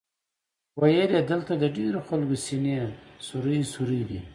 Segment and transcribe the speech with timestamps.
[0.81, 2.77] ویل یې دلته د ډېرو خلکو سینې
[3.27, 4.19] سوري سوري دي.